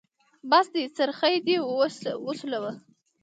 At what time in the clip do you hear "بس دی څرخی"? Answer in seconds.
0.49-1.35